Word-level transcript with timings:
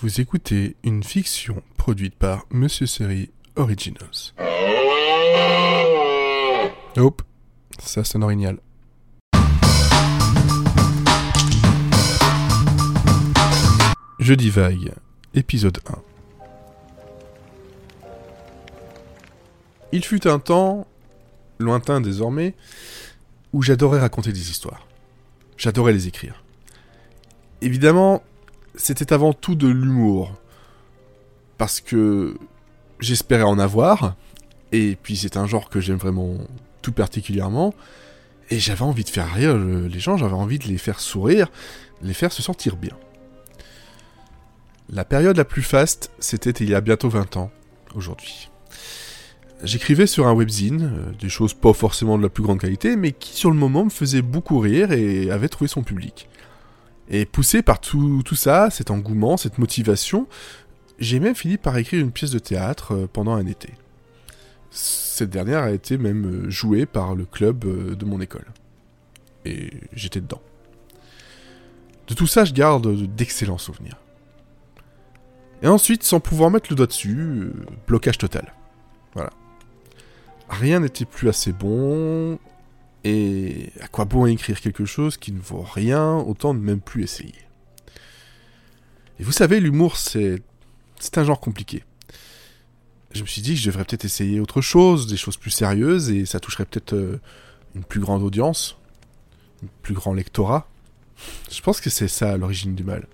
Vous 0.00 0.20
écoutez 0.20 0.76
une 0.84 1.02
fiction 1.02 1.60
produite 1.76 2.14
par 2.14 2.46
Monsieur 2.52 2.86
Série 2.86 3.32
Originals. 3.56 4.32
Hop, 6.96 7.22
ça 7.80 8.04
sonne 8.04 8.22
original. 8.22 8.60
Jeudi 14.20 14.50
vague, 14.50 14.92
épisode 15.34 15.80
1. 15.88 15.98
Il 19.90 20.04
fut 20.04 20.28
un 20.28 20.38
temps, 20.38 20.86
lointain 21.58 22.00
désormais, 22.00 22.54
où 23.52 23.62
j'adorais 23.62 23.98
raconter 23.98 24.30
des 24.32 24.48
histoires. 24.48 24.86
J'adorais 25.56 25.92
les 25.92 26.06
écrire. 26.06 26.44
Évidemment, 27.62 28.22
c'était 28.78 29.12
avant 29.12 29.32
tout 29.34 29.54
de 29.54 29.68
l'humour. 29.68 30.32
Parce 31.58 31.80
que 31.80 32.38
j'espérais 33.00 33.42
en 33.42 33.58
avoir, 33.58 34.14
et 34.72 34.96
puis 35.02 35.16
c'est 35.16 35.36
un 35.36 35.46
genre 35.46 35.68
que 35.68 35.80
j'aime 35.80 35.98
vraiment 35.98 36.38
tout 36.80 36.92
particulièrement, 36.92 37.74
et 38.50 38.58
j'avais 38.58 38.82
envie 38.82 39.04
de 39.04 39.10
faire 39.10 39.32
rire 39.32 39.56
les 39.56 40.00
gens, 40.00 40.16
j'avais 40.16 40.32
envie 40.32 40.58
de 40.58 40.64
les 40.64 40.78
faire 40.78 41.00
sourire, 41.00 41.50
les 42.02 42.14
faire 42.14 42.32
se 42.32 42.42
sentir 42.42 42.76
bien. 42.76 42.96
La 44.90 45.04
période 45.04 45.36
la 45.36 45.44
plus 45.44 45.62
faste, 45.62 46.10
c'était 46.18 46.50
il 46.50 46.70
y 46.70 46.74
a 46.74 46.80
bientôt 46.80 47.10
20 47.10 47.36
ans, 47.36 47.50
aujourd'hui. 47.94 48.48
J'écrivais 49.62 50.06
sur 50.06 50.28
un 50.28 50.32
webzine, 50.32 50.92
euh, 50.94 51.12
des 51.20 51.28
choses 51.28 51.52
pas 51.52 51.72
forcément 51.72 52.16
de 52.16 52.22
la 52.22 52.28
plus 52.28 52.44
grande 52.44 52.60
qualité, 52.60 52.96
mais 52.96 53.10
qui 53.10 53.34
sur 53.34 53.50
le 53.50 53.56
moment 53.56 53.84
me 53.84 53.90
faisait 53.90 54.22
beaucoup 54.22 54.60
rire 54.60 54.92
et 54.92 55.30
avait 55.30 55.48
trouvé 55.48 55.66
son 55.66 55.82
public. 55.82 56.28
Et 57.10 57.24
poussé 57.24 57.62
par 57.62 57.80
tout, 57.80 58.22
ça, 58.34 58.70
cet 58.70 58.90
engouement, 58.90 59.36
cette 59.36 59.58
motivation, 59.58 60.26
j'ai 60.98 61.20
même 61.20 61.34
fini 61.34 61.56
par 61.56 61.76
écrire 61.76 62.00
une 62.00 62.12
pièce 62.12 62.30
de 62.30 62.38
théâtre 62.38 62.92
euh, 62.92 63.06
pendant 63.10 63.32
un 63.32 63.46
été. 63.46 63.72
Cette 64.70 65.30
dernière 65.30 65.62
a 65.62 65.70
été 65.70 65.96
même 65.96 66.26
euh, 66.26 66.50
jouée 66.50 66.84
par 66.84 67.14
le 67.14 67.24
club 67.24 67.64
euh, 67.64 67.94
de 67.94 68.04
mon 68.04 68.20
école. 68.20 68.44
Et 69.46 69.70
j'étais 69.94 70.20
dedans. 70.20 70.42
De 72.08 72.14
tout 72.14 72.26
ça, 72.26 72.44
je 72.44 72.52
garde 72.52 73.06
d'excellents 73.14 73.58
souvenirs. 73.58 73.96
Et 75.62 75.68
ensuite, 75.68 76.02
sans 76.02 76.20
pouvoir 76.20 76.50
mettre 76.50 76.70
le 76.70 76.76
doigt 76.76 76.86
dessus, 76.86 77.50
blocage 77.86 78.18
total. 78.18 78.52
Voilà. 79.14 79.30
Rien 80.48 80.80
n'était 80.80 81.04
plus 81.04 81.28
assez 81.28 81.52
bon, 81.52 82.38
et 83.04 83.72
à 83.80 83.88
quoi 83.88 84.04
bon 84.04 84.26
écrire 84.26 84.60
quelque 84.60 84.84
chose 84.84 85.16
qui 85.16 85.32
ne 85.32 85.40
vaut 85.40 85.62
rien, 85.62 86.16
autant 86.16 86.54
ne 86.54 86.58
même 86.58 86.80
plus 86.80 87.04
essayer? 87.04 87.34
Et 89.18 89.22
vous 89.22 89.32
savez, 89.32 89.60
l'humour, 89.60 89.96
c'est... 89.96 90.42
C'est 91.00 91.16
un 91.18 91.24
genre 91.24 91.38
compliqué. 91.38 91.84
Je 93.12 93.22
me 93.22 93.26
suis 93.26 93.40
dit 93.40 93.54
que 93.54 93.60
je 93.60 93.66
devrais 93.66 93.84
peut-être 93.84 94.04
essayer 94.04 94.40
autre 94.40 94.60
chose, 94.60 95.06
des 95.06 95.16
choses 95.16 95.36
plus 95.36 95.52
sérieuses, 95.52 96.10
et 96.10 96.26
ça 96.26 96.40
toucherait 96.40 96.64
peut-être 96.64 96.94
euh, 96.94 97.20
une 97.76 97.84
plus 97.84 98.00
grande 98.00 98.22
audience, 98.22 98.76
un 99.64 99.68
plus 99.82 99.94
grand 99.94 100.12
lectorat. 100.12 100.68
Je 101.50 101.60
pense 101.60 101.80
que 101.80 101.88
c'est 101.88 102.08
ça 102.08 102.36
l'origine 102.36 102.74
du 102.74 102.82
mal. 102.82 103.06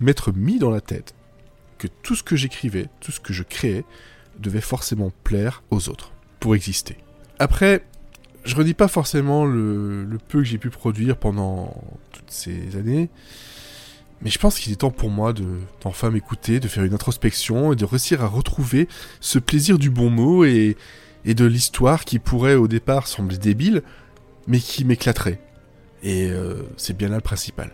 M'être 0.00 0.32
mis 0.32 0.60
dans 0.60 0.70
la 0.70 0.80
tête 0.80 1.14
que 1.76 1.88
tout 1.88 2.14
ce 2.14 2.22
que 2.22 2.36
j'écrivais, 2.36 2.88
tout 3.00 3.10
ce 3.10 3.20
que 3.20 3.32
je 3.32 3.42
créais, 3.42 3.84
devait 4.38 4.60
forcément 4.60 5.12
plaire 5.24 5.64
aux 5.70 5.88
autres, 5.88 6.12
pour 6.38 6.54
exister. 6.54 6.96
Après, 7.40 7.84
je 8.48 8.56
redis 8.56 8.74
pas 8.74 8.88
forcément 8.88 9.44
le, 9.44 10.08
peu 10.28 10.38
que 10.38 10.44
j'ai 10.44 10.58
pu 10.58 10.70
produire 10.70 11.16
pendant 11.18 11.74
toutes 12.12 12.30
ces 12.30 12.76
années, 12.76 13.10
mais 14.22 14.30
je 14.30 14.38
pense 14.38 14.58
qu'il 14.58 14.72
est 14.72 14.76
temps 14.76 14.90
pour 14.90 15.10
moi 15.10 15.32
de 15.32 15.44
d'enfin 15.82 16.10
m'écouter, 16.10 16.58
de 16.58 16.66
faire 16.66 16.84
une 16.84 16.94
introspection 16.94 17.72
et 17.72 17.76
de 17.76 17.84
réussir 17.84 18.24
à 18.24 18.26
retrouver 18.26 18.88
ce 19.20 19.38
plaisir 19.38 19.78
du 19.78 19.90
bon 19.90 20.10
mot 20.10 20.44
et, 20.44 20.76
de 21.26 21.44
l'histoire 21.44 22.06
qui 22.06 22.18
pourrait 22.18 22.54
au 22.54 22.68
départ 22.68 23.06
sembler 23.06 23.36
débile, 23.36 23.82
mais 24.46 24.60
qui 24.60 24.86
m'éclaterait. 24.86 25.40
Et 26.02 26.30
euh, 26.30 26.62
c'est 26.78 26.96
bien 26.96 27.10
là 27.10 27.16
le 27.16 27.20
principal. 27.20 27.72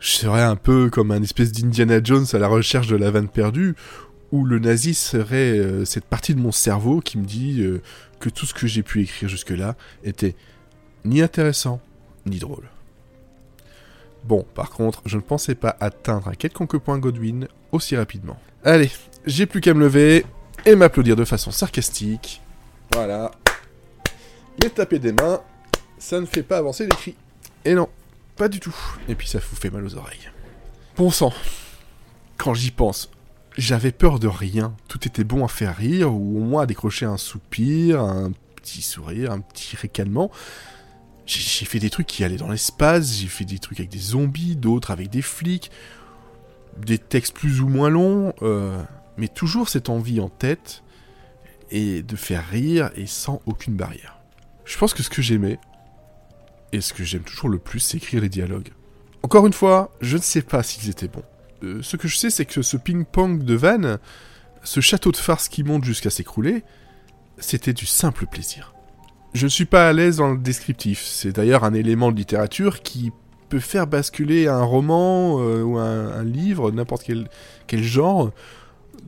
Je 0.00 0.10
serais 0.10 0.42
un 0.42 0.56
peu 0.56 0.90
comme 0.90 1.12
un 1.12 1.22
espèce 1.22 1.52
d'Indiana 1.52 2.00
Jones 2.02 2.26
à 2.32 2.38
la 2.38 2.48
recherche 2.48 2.88
de 2.88 2.96
la 2.96 3.12
vanne 3.12 3.28
perdue, 3.28 3.76
où 4.32 4.44
le 4.44 4.58
nazi 4.58 4.94
serait 4.94 5.58
euh, 5.58 5.84
cette 5.84 6.04
partie 6.04 6.34
de 6.34 6.40
mon 6.40 6.52
cerveau 6.52 7.00
qui 7.00 7.18
me 7.18 7.24
dit 7.24 7.60
euh, 7.60 7.82
que 8.20 8.28
tout 8.28 8.46
ce 8.46 8.54
que 8.54 8.66
j'ai 8.66 8.82
pu 8.82 9.02
écrire 9.02 9.28
jusque-là 9.28 9.76
était 10.04 10.34
ni 11.04 11.22
intéressant, 11.22 11.80
ni 12.26 12.38
drôle. 12.38 12.68
Bon, 14.24 14.44
par 14.54 14.70
contre, 14.70 15.02
je 15.06 15.16
ne 15.16 15.22
pensais 15.22 15.54
pas 15.54 15.76
atteindre 15.80 16.28
un 16.28 16.34
quelconque 16.34 16.76
point 16.78 16.98
Godwin 16.98 17.48
aussi 17.72 17.96
rapidement. 17.96 18.38
Allez, 18.64 18.90
j'ai 19.24 19.46
plus 19.46 19.60
qu'à 19.60 19.72
me 19.74 19.80
lever 19.80 20.26
et 20.66 20.74
m'applaudir 20.74 21.16
de 21.16 21.24
façon 21.24 21.50
sarcastique. 21.50 22.42
Voilà. 22.92 23.30
Mais 24.62 24.70
taper 24.70 24.98
des 24.98 25.12
mains, 25.12 25.40
ça 25.98 26.20
ne 26.20 26.26
fait 26.26 26.42
pas 26.42 26.58
avancer 26.58 26.84
les 26.84 26.96
cris. 26.96 27.14
Et 27.64 27.74
non, 27.74 27.88
pas 28.36 28.48
du 28.48 28.60
tout. 28.60 28.74
Et 29.08 29.14
puis 29.14 29.28
ça 29.28 29.38
vous 29.38 29.56
fait 29.56 29.70
mal 29.70 29.84
aux 29.84 29.94
oreilles. 29.94 30.30
Bon 30.96 31.10
sang, 31.10 31.32
quand 32.36 32.54
j'y 32.54 32.70
pense, 32.70 33.10
j'avais 33.58 33.92
peur 33.92 34.20
de 34.20 34.28
rien. 34.28 34.74
Tout 34.86 35.06
était 35.06 35.24
bon 35.24 35.44
à 35.44 35.48
faire 35.48 35.76
rire, 35.76 36.14
ou 36.14 36.38
au 36.38 36.44
moins 36.44 36.62
à 36.62 36.66
décrocher 36.66 37.04
un 37.04 37.18
soupir, 37.18 38.00
un 38.00 38.30
petit 38.56 38.80
sourire, 38.82 39.32
un 39.32 39.40
petit 39.40 39.76
ricanement. 39.76 40.30
J'ai 41.26 41.66
fait 41.66 41.80
des 41.80 41.90
trucs 41.90 42.06
qui 42.06 42.24
allaient 42.24 42.38
dans 42.38 42.48
l'espace, 42.48 43.18
j'ai 43.18 43.26
fait 43.26 43.44
des 43.44 43.58
trucs 43.58 43.80
avec 43.80 43.90
des 43.90 43.98
zombies, 43.98 44.56
d'autres 44.56 44.90
avec 44.90 45.10
des 45.10 45.20
flics, 45.20 45.70
des 46.78 46.96
textes 46.98 47.34
plus 47.34 47.60
ou 47.60 47.68
moins 47.68 47.90
longs, 47.90 48.32
euh, 48.40 48.82
mais 49.18 49.28
toujours 49.28 49.68
cette 49.68 49.90
envie 49.90 50.20
en 50.20 50.30
tête, 50.30 50.82
et 51.70 52.02
de 52.02 52.16
faire 52.16 52.48
rire, 52.48 52.90
et 52.96 53.06
sans 53.06 53.42
aucune 53.44 53.74
barrière. 53.74 54.18
Je 54.64 54.78
pense 54.78 54.94
que 54.94 55.02
ce 55.02 55.10
que 55.10 55.20
j'aimais, 55.20 55.58
et 56.72 56.80
ce 56.80 56.94
que 56.94 57.04
j'aime 57.04 57.24
toujours 57.24 57.50
le 57.50 57.58
plus, 57.58 57.80
c'est 57.80 57.98
écrire 57.98 58.22
les 58.22 58.30
dialogues. 58.30 58.72
Encore 59.22 59.46
une 59.46 59.52
fois, 59.52 59.90
je 60.00 60.16
ne 60.16 60.22
sais 60.22 60.42
pas 60.42 60.62
s'ils 60.62 60.88
étaient 60.88 61.08
bons. 61.08 61.24
Euh, 61.62 61.82
ce 61.82 61.96
que 61.96 62.08
je 62.08 62.16
sais, 62.16 62.30
c'est 62.30 62.44
que 62.44 62.62
ce 62.62 62.76
ping-pong 62.76 63.42
de 63.42 63.54
vannes, 63.54 63.98
ce 64.62 64.80
château 64.80 65.12
de 65.12 65.16
farce 65.16 65.48
qui 65.48 65.64
monte 65.64 65.84
jusqu'à 65.84 66.10
s'écrouler, 66.10 66.62
c'était 67.38 67.72
du 67.72 67.86
simple 67.86 68.26
plaisir. 68.26 68.74
Je 69.34 69.44
ne 69.44 69.50
suis 69.50 69.64
pas 69.64 69.88
à 69.88 69.92
l'aise 69.92 70.16
dans 70.16 70.30
le 70.30 70.38
descriptif, 70.38 71.04
c'est 71.04 71.32
d'ailleurs 71.32 71.64
un 71.64 71.74
élément 71.74 72.10
de 72.10 72.16
littérature 72.16 72.82
qui 72.82 73.12
peut 73.48 73.60
faire 73.60 73.86
basculer 73.86 74.46
un 74.46 74.62
roman 74.62 75.40
euh, 75.40 75.62
ou 75.62 75.78
un, 75.78 76.22
livre, 76.24 76.70
n'importe 76.70 77.02
quel, 77.04 77.28
quel 77.66 77.82
genre, 77.82 78.30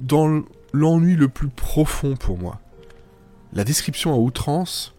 dans 0.01 0.43
l'ennui 0.73 1.17
le 1.17 1.29
plus 1.29 1.49
profond 1.49 2.17
pour 2.17 2.39
moi. 2.39 2.61
La 3.53 3.65
description 3.65 4.15
à 4.15 4.17
outrance, 4.17 4.95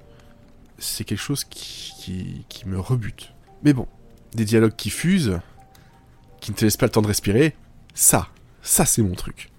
c'est 0.78 1.04
quelque 1.04 1.20
chose 1.20 1.44
qui, 1.44 2.46
qui 2.50 2.68
me 2.68 2.80
rebute. 2.80 3.34
Mais 3.64 3.74
bon, 3.74 3.88
des 4.34 4.46
dialogues 4.46 4.76
qui 4.76 4.90
fusent, 4.90 5.40
qui 6.42 6.52
ne 6.52 6.58
te 6.58 6.66
laisse 6.66 6.76
pas 6.76 6.88
le 6.88 6.92
temps 6.92 7.02
de 7.02 7.08
respirer, 7.08 7.56
ça, 7.94 8.28
ça 8.62 8.86
c'est 8.86 9.02
mon 9.02 9.16
truc. 9.16 9.50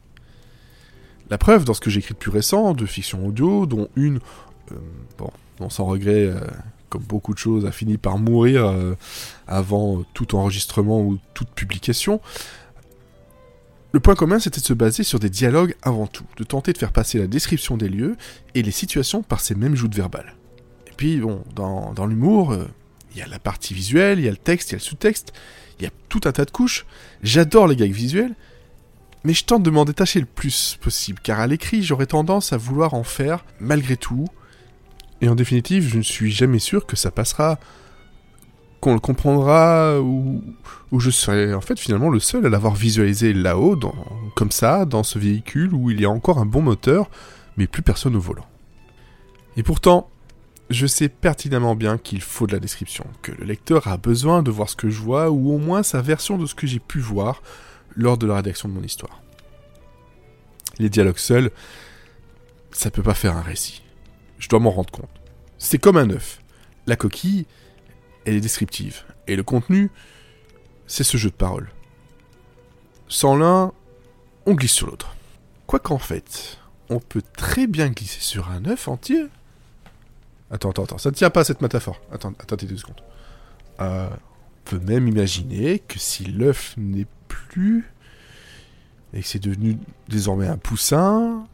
La 1.31 1.39
preuve 1.39 1.65
dans 1.65 1.73
ce 1.73 1.81
que 1.81 1.89
j'écris 1.89 2.13
de 2.13 2.19
plus 2.19 2.31
récent, 2.31 2.75
de 2.75 2.85
fiction 2.85 3.27
audio, 3.27 3.65
dont 3.65 3.89
une, 3.97 4.19
euh, 4.73 4.75
bon, 5.17 5.31
non 5.61 5.71
sans 5.71 5.87
regret, 5.87 6.27
euh, 6.27 6.41
comme 6.91 7.03
beaucoup 7.03 7.33
de 7.33 7.39
choses, 7.39 7.65
a 7.65 7.73
fini 7.73 7.97
par 7.97 8.19
mourir 8.19 8.67
euh, 8.67 8.95
avant 9.47 10.03
tout 10.13 10.35
enregistrement 10.35 11.01
ou 11.01 11.19
toute 11.33 11.49
publication. 11.49 12.21
Le 13.93 14.01
point 14.01 14.15
commun, 14.15 14.39
c'était 14.39 14.61
de 14.61 14.67
se 14.67 14.73
baser 14.75 15.05
sur 15.05 15.21
des 15.21 15.31
dialogues 15.31 15.75
avant 15.83 16.07
tout, 16.07 16.25
de 16.37 16.45
tenter 16.45 16.73
de 16.73 16.79
faire 16.79 16.93
passer 16.93 17.19
la 17.19 17.27
description 17.27 17.77
des 17.77 17.89
lieux 17.89 18.17
et 18.55 18.63
les 18.63 18.71
situations 18.71 19.23
par 19.23 19.41
ces 19.41 19.55
mêmes 19.55 19.77
joutes 19.77 19.95
verbales. 19.95 20.35
Et 20.87 20.93
puis, 20.97 21.21
bon, 21.21 21.43
dans 21.55 22.07
l'humour, 22.07 22.57
il 23.13 23.19
y 23.19 23.23
a 23.23 23.27
la 23.27 23.39
partie 23.39 23.75
visuelle, 23.75 24.19
il 24.19 24.25
y 24.25 24.29
a 24.29 24.31
le 24.31 24.37
texte, 24.37 24.71
il 24.71 24.73
y 24.73 24.77
a 24.77 24.79
le 24.79 24.83
sous-texte, 24.83 25.33
il 25.79 25.85
y 25.85 25.87
a 25.87 25.91
tout 26.09 26.21
un 26.25 26.33
tas 26.33 26.45
de 26.45 26.51
couches. 26.51 26.87
J'adore 27.23 27.67
les 27.67 27.77
gags 27.77 27.93
visuels, 27.93 28.35
mais 29.25 29.35
je 29.35 29.45
tente 29.45 29.63
de 29.63 29.71
m'en 29.71 29.85
détacher 29.85 30.21
le 30.21 30.27
plus 30.27 30.79
possible, 30.81 31.21
car 31.23 31.41
à 31.41 31.47
l'écrit, 31.47 31.83
j'aurais 31.83 32.07
tendance 32.07 32.53
à 32.53 32.57
vouloir 32.57 32.95
en 32.95 33.05
faire, 33.05 33.45
malgré 33.61 33.97
tout. 33.97 34.27
Et 35.21 35.29
en 35.29 35.35
définitive, 35.35 35.87
je 35.89 35.97
ne 35.97 36.03
suis 36.03 36.33
jamais 36.33 36.59
sûr 36.59 36.87
que 36.87 36.97
ça 36.97 37.11
passera, 37.11 37.59
qu'on 38.81 38.95
le 38.95 39.01
comprendra, 39.01 40.01
ou, 40.01 40.43
ou 40.91 41.01
je 41.01 41.11
serai 41.11 41.55
en 41.55 41.61
fait 41.61 41.79
finalement 41.79 42.09
le 42.09 42.19
seul 42.19 42.45
à 42.47 42.49
l'avoir 42.49 42.75
visualisé 42.75 43.33
là-haut, 43.33 43.79
comme 44.35 44.51
ça, 44.51 44.85
dans 44.85 45.05
ce 45.05 45.19
véhicule 45.19 45.73
où 45.73 45.91
il 45.91 46.01
y 46.01 46.05
a 46.05 46.11
encore 46.11 46.39
un 46.39 46.47
bon 46.47 46.63
moteur, 46.63 47.09
mais 47.57 47.69
plus 47.69 47.83
personne 47.83 48.17
au 48.17 48.21
volant. 48.21 48.47
Et 49.57 49.63
pourtant, 49.63 50.09
je 50.73 50.87
sais 50.87 51.09
pertinemment 51.09 51.75
bien 51.75 51.99
qu'il 51.99 52.21
faut 52.21 52.47
de 52.47 52.53
la 52.53 52.61
description, 52.61 53.05
que 53.23 53.33
le 53.33 53.45
lecteur 53.45 53.89
a 53.89 53.97
besoin 53.97 54.43
de 54.43 54.51
voir 54.51 54.69
ce 54.69 54.77
que 54.77 54.91
je 54.91 55.01
vois, 55.01 55.31
ou 55.31 55.53
au 55.53 55.59
moins 55.59 55.83
sa 55.83 56.03
version 56.03 56.39
de 56.39 56.47
ce 56.47 56.55
que 56.55 56.67
j'ai 56.67 56.79
pu 56.79 57.01
voir 57.01 57.43
lors 57.95 58.19
de 58.19 58.27
la 58.27 58.37
rédaction 58.37 58.69
de 58.69 58.75
mon 58.75 58.83
histoire. 58.83 59.23
Les 60.79 60.89
dialogues 60.89 61.19
seuls, 61.19 61.51
ça 62.71 62.91
peut 62.91 63.03
pas 63.03 63.15
faire 63.15 63.37
un 63.37 63.43
récit. 63.43 63.83
Je 64.39 64.49
dois 64.49 64.61
m'en 64.61 64.71
rendre 64.71 64.91
compte. 64.91 65.11
C'est 65.59 65.79
comme 65.79 65.97
un 65.97 66.11
œuf. 66.11 66.41
La 66.87 66.97
coquille, 66.97 67.47
elle 68.25 68.35
est 68.35 68.41
descriptive. 68.41 69.05
Et 69.27 69.37
le 69.37 69.43
contenu, 69.43 69.91
c'est 70.87 71.05
ce 71.05 71.17
jeu 71.17 71.31
de 71.31 71.35
parole. 71.35 71.71
sans 73.09 73.37
l'un, 73.37 73.73
on 74.47 74.55
glisse 74.55 74.73
sur 74.73 74.87
l'autre. 74.87 75.15
Quoi 75.67 75.79
qu'en 75.79 75.99
fait, 75.99 76.59
on 76.89 76.99
peut 76.99 77.23
très 77.37 77.67
bien 77.67 77.91
glisser 77.91 78.21
sur 78.21 78.51
un 78.51 78.65
œuf 78.65 78.89
entier. 78.89 79.27
Attends, 80.53 80.71
attends, 80.71 80.85
attends, 80.85 80.99
ça 80.99 81.11
ne 81.11 81.15
tient 81.15 81.31
pas 81.31 81.45
cette 81.45 81.63
métaphore. 81.63 81.99
Attends, 82.13 82.35
attendez 82.39 82.67
deux 82.67 82.77
secondes. 82.77 83.01
Euh, 83.81 84.09
on 84.11 84.71
peut 84.71 84.79
même 84.79 85.09
imaginer 85.09 85.79
que 85.79 85.99
si 85.99 86.25
l'œuf 86.25 86.75
n'est 86.77 87.07
plus 87.29 87.91
et 89.15 89.23
que 89.23 89.27
c'est 89.27 89.39
devenu 89.39 89.79
désormais 90.09 90.47
un 90.47 90.59
poussin, 90.59 91.47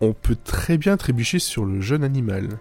on 0.00 0.12
peut 0.12 0.36
très 0.36 0.78
bien 0.78 0.96
trébucher 0.96 1.38
sur 1.38 1.64
le 1.64 1.80
jeune 1.80 2.02
animal. 2.02 2.58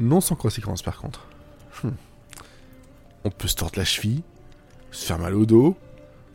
Non 0.00 0.20
sans 0.20 0.34
conséquence 0.34 0.82
par 0.82 0.98
contre. 0.98 1.26
Hmm. 1.82 1.90
On 3.22 3.30
peut 3.30 3.48
se 3.48 3.54
tordre 3.54 3.78
la 3.78 3.84
cheville, 3.84 4.22
se 4.90 5.06
faire 5.06 5.18
mal 5.18 5.34
au 5.34 5.46
dos, 5.46 5.76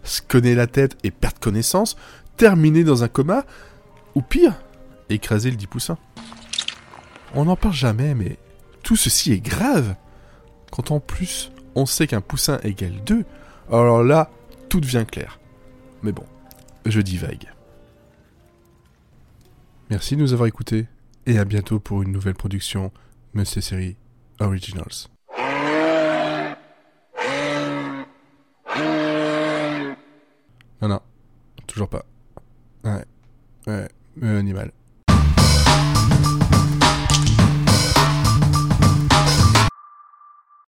se 0.04 0.22
cogner 0.22 0.56
la 0.56 0.68
tête 0.68 0.98
et 1.04 1.12
perdre 1.12 1.40
connaissance, 1.40 1.98
terminer 2.38 2.86
dans 2.86 3.04
un 3.04 3.10
coma, 3.10 3.46
ou 4.16 4.22
pire, 4.22 4.54
écraser 5.10 5.52
le 5.52 5.58
dit 5.58 5.68
poussin. 5.68 5.98
On 7.36 7.46
n'en 7.46 7.56
parle 7.56 7.74
jamais, 7.74 8.16
mais 8.16 8.38
tout 8.84 8.96
ceci 8.96 9.32
est 9.32 9.40
grave. 9.40 9.96
Quand 10.72 10.92
en 10.92 11.00
plus 11.00 11.52
on 11.76 11.86
sait 11.86 12.08
qu'un 12.08 12.22
poussin 12.22 12.60
égale 12.64 13.04
2, 13.06 13.24
alors 13.72 14.04
là, 14.04 14.32
tout 14.70 14.80
devient 14.80 15.06
clair. 15.10 15.40
Mais 16.02 16.12
bon, 16.12 16.26
je 16.86 17.02
divague. 17.02 17.52
Merci 19.90 20.16
de 20.16 20.22
nous 20.22 20.34
avoir 20.34 20.48
écoutés, 20.48 20.88
et 21.26 21.40
à 21.40 21.46
bientôt 21.46 21.80
pour 21.80 22.02
une 22.04 22.12
nouvelle 22.12 22.36
production 22.36 22.92
Monsieur 23.34 23.62
Série 23.62 23.96
Originals. 24.40 25.08
Non, 30.82 30.88
non, 30.88 31.02
toujours 31.68 31.90
pas. 31.90 32.06
Ouais, 32.84 33.04
ouais, 33.68 33.88
animal. 34.22 34.72